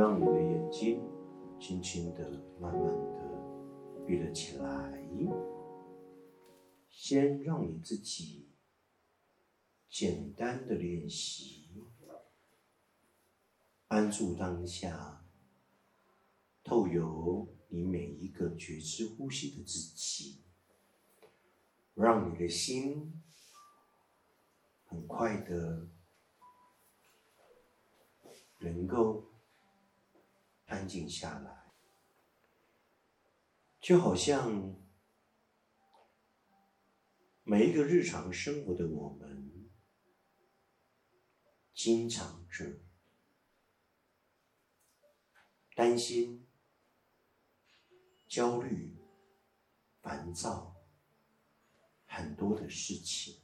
[0.00, 1.02] 让你的眼睛
[1.60, 4.98] 轻轻的、慢慢的闭了起来。
[6.88, 8.48] 先让你自己
[9.90, 11.68] 简单的练习，
[13.88, 15.22] 安住当下，
[16.64, 20.40] 透由你每一个觉知呼吸的自己，
[21.92, 23.22] 让你的心
[24.86, 25.88] 很快的
[28.60, 29.26] 能够
[30.80, 31.70] 安静下来，
[33.80, 34.80] 就好像。
[37.42, 39.68] 每一个日常生活的我们，
[41.74, 42.78] 经常着
[45.74, 46.46] 担心、
[48.28, 48.96] 焦虑、
[50.00, 50.76] 烦躁，
[52.06, 53.40] 很多的事情，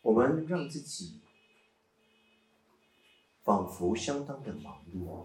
[0.00, 1.22] 我们让自己
[3.46, 5.24] 仿佛相当的忙碌，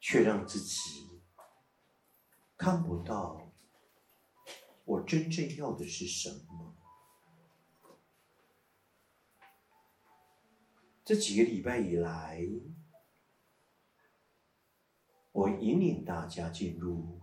[0.00, 1.20] 却让自己。
[2.56, 3.52] 看不到
[4.86, 6.74] 我真正要的是什么。
[11.04, 12.40] 这几个礼拜以来，
[15.32, 17.20] 我引领大家进入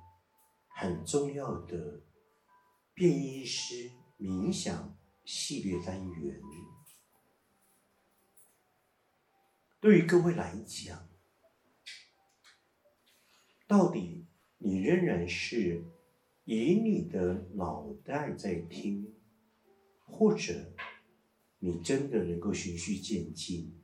[0.67, 2.03] 很重要的
[2.93, 3.89] 变音师
[4.19, 6.41] 冥想系列单元。
[9.79, 11.09] 对于各位来讲，
[13.67, 14.25] 到底？
[14.65, 15.83] 你仍然是
[16.45, 19.13] 以你的脑袋在听，
[20.05, 20.73] 或者
[21.59, 23.83] 你真的能够循序渐进，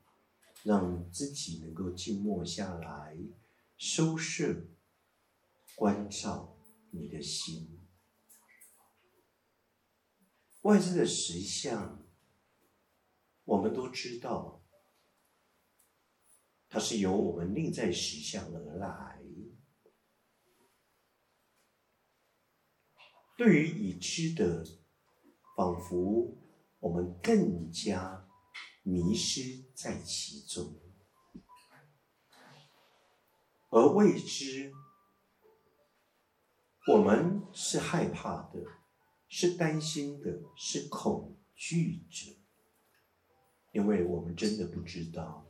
[0.63, 3.17] 让自己能够静默下来，
[3.75, 4.67] 收摄、
[5.75, 6.57] 关照
[6.91, 7.78] 你的心。
[10.61, 12.05] 外在的实相，
[13.45, 14.61] 我们都知道，
[16.67, 19.19] 它是由我们内在实相而来。
[23.37, 24.65] 对于已知的，
[25.55, 26.37] 仿佛
[26.79, 28.27] 我们更加
[28.83, 30.77] 迷失在其中；
[33.69, 34.73] 而未知，
[36.91, 38.61] 我们是害怕的，
[39.29, 42.35] 是担心的，是恐惧着，
[43.71, 45.45] 因为我们真的不知道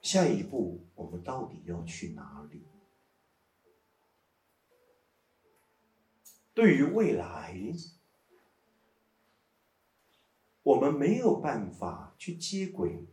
[0.00, 2.62] 下一步我们到底要去哪里。
[6.54, 7.54] 对于未来，
[10.62, 13.04] 我们没有办法去接轨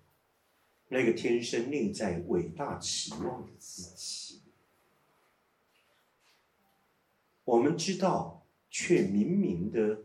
[0.88, 4.42] 那个天生内在伟大期望的自己。
[7.44, 10.04] 我们知道，却明明的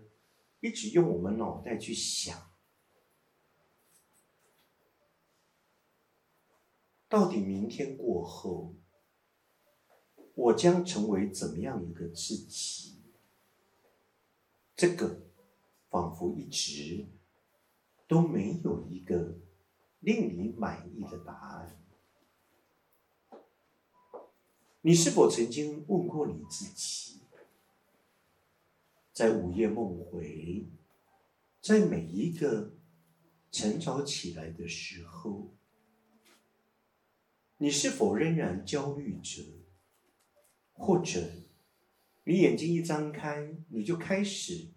[0.60, 2.50] 一直用我们脑袋去想，
[7.08, 8.74] 到底明天过后，
[10.34, 13.02] 我将成为怎么样一个自己？
[14.76, 15.22] 这个
[15.90, 17.06] 仿佛一直
[18.06, 19.38] 都没有一个
[19.98, 21.82] 令你满意的答案。
[24.82, 27.17] 你是否曾经问过你自己，
[29.18, 30.70] 在午夜梦回，
[31.60, 32.78] 在每一个
[33.50, 35.56] 晨早起来的时候，
[37.56, 39.42] 你是否仍然焦虑着，
[40.72, 41.32] 或者？
[42.22, 44.72] 你眼睛一张开，你就开始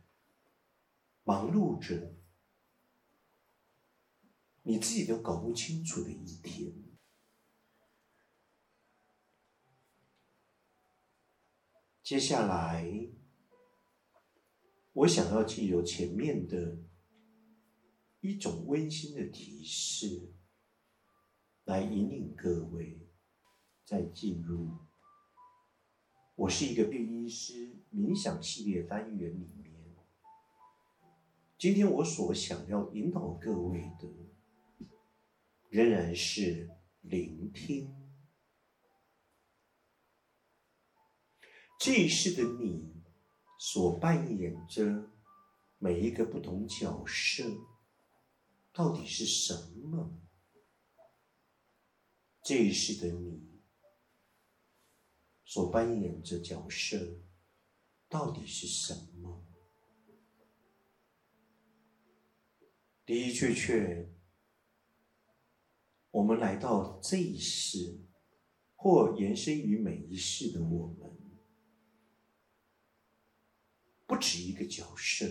[1.24, 2.16] 忙碌着，
[4.64, 6.74] 你自己都搞不清楚的一天。
[12.02, 12.84] 接下来，
[14.94, 16.78] 我想要借由前面的
[18.20, 20.34] 一种温馨的提示，
[21.64, 23.08] 来引领各位
[23.86, 24.70] 再进入。
[26.36, 29.74] 我是一个变音师冥想系列单元里面，
[31.58, 34.88] 今天我所想要引导各位的，
[35.70, 37.96] 仍然是聆听。
[41.80, 43.01] 这一世的你
[43.64, 45.12] 所扮演着
[45.78, 47.44] 每一个不同角色，
[48.74, 49.54] 到底是什
[49.84, 50.20] 么？
[52.44, 53.62] 这一世的你。
[55.46, 57.20] 所扮演着角色
[58.10, 59.46] 到底是什么？
[63.06, 64.12] 的的确确，
[66.10, 68.00] 我们来到这一世，
[68.76, 71.21] 或延伸于每一世的我们，
[74.12, 75.26] 不止一个角色，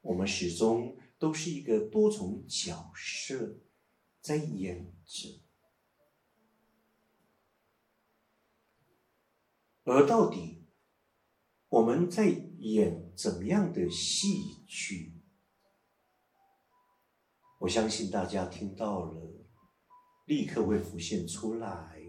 [0.00, 3.60] 我们始终都是一个多重角色
[4.20, 5.40] 在演着，
[9.84, 10.66] 而到底
[11.68, 12.26] 我们在
[12.58, 15.12] 演怎么样的戏剧？
[17.60, 19.46] 我相信大家听到了，
[20.26, 22.02] 立刻会浮现出来。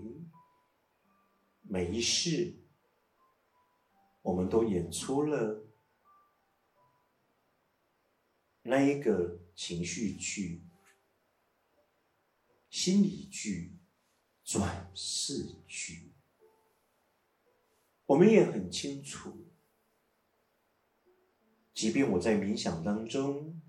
[1.61, 2.60] 每一世，
[4.21, 5.65] 我们都演出了
[8.63, 10.63] 那一个情绪剧、
[12.69, 13.77] 心理剧、
[14.43, 16.11] 转世剧。
[18.05, 19.47] 我们也很清楚，
[21.73, 23.59] 即便我在冥想当中。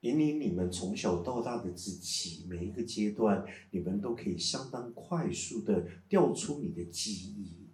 [0.00, 7.65] 引领你们从小到大的自己，每一个阶段，你们都可以相当快速的调出你的记忆，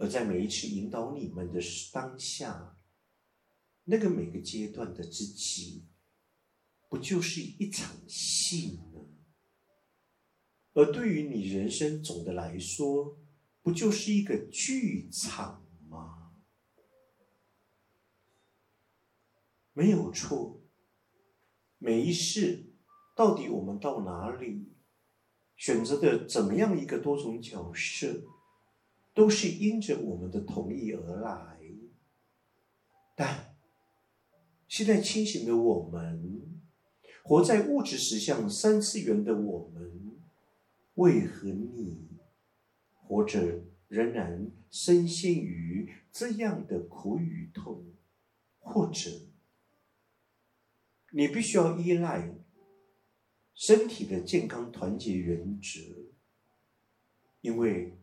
[0.00, 1.60] 而在每一次引导你们的
[1.92, 2.78] 当下，
[3.84, 5.84] 那个每个阶段的自己，
[6.88, 9.02] 不就是一场戏吗？
[10.72, 13.18] 而对于你人生总的来说，
[13.60, 16.32] 不就是一个剧场吗？
[19.74, 20.62] 没有错，
[21.76, 22.72] 每一世
[23.14, 24.72] 到底我们到哪里
[25.56, 28.22] 选择的怎么样一个多重角色，
[29.20, 31.58] 都是因着我们的同意而来。
[33.14, 33.54] 但
[34.66, 36.62] 现在清醒的我们，
[37.22, 40.16] 活在物质实相三次元的我们，
[40.94, 42.08] 为何你
[42.94, 47.92] 活着仍然深陷于这样的苦与痛，
[48.58, 49.10] 或者？
[51.12, 52.36] 你必须要依赖
[53.52, 55.78] 身体的健康团结原则，
[57.42, 57.99] 因为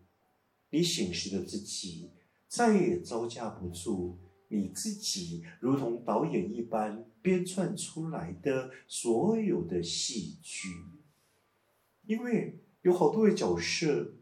[0.78, 2.12] 你醒时的自己
[2.48, 10.70] 再也招架不住你自己如同导演一般编撰出来的所有的戏剧，
[12.06, 14.14] 因为有好多的角色，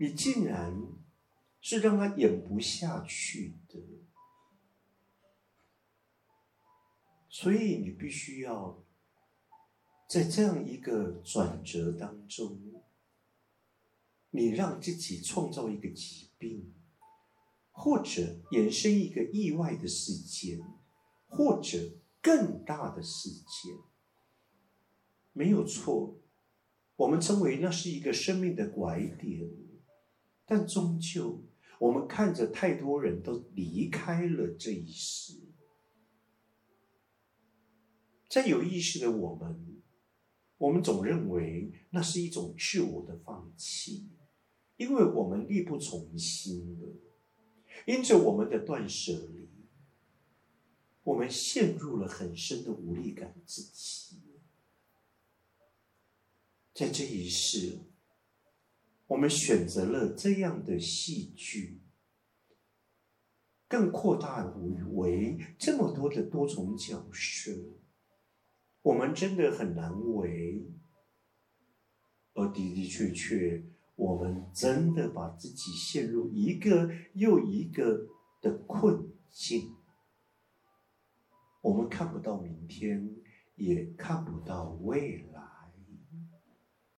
[0.00, 0.76] 你竟然
[1.60, 3.78] 是让他演不下去的。
[7.28, 8.84] 所以你必须要
[10.08, 12.77] 在这样一个转折当中，
[14.30, 16.74] 你让自己创造一个疾病，
[17.70, 20.60] 或者衍生一个意外的事件，
[21.26, 21.78] 或者
[22.20, 23.76] 更大的事件，
[25.32, 26.16] 没有错。
[26.96, 29.48] 我们称为那是一个生命的拐点，
[30.44, 31.44] 但终究
[31.78, 35.34] 我们看着太多人都离开了这一世。
[38.28, 39.80] 在有意识的我们，
[40.58, 44.08] 我们总认为那是一种自我的放弃，
[44.78, 46.88] 因为我们力不从心了。
[47.86, 49.48] 因着我们的断舍离，
[51.04, 54.16] 我们陷入了很深的无力感之期。
[56.74, 57.78] 在这一世，
[59.06, 61.80] 我们选择了这样的戏剧，
[63.68, 64.44] 更扩大
[64.92, 67.52] 为这么多的多重角色。
[68.82, 70.66] 我们真的很难为，
[72.34, 73.64] 而的的确确，
[73.98, 78.06] 我们真的把自己陷入一个又一个
[78.40, 79.74] 的困境。
[81.60, 83.10] 我们看不到明天，
[83.56, 85.27] 也看不到未来。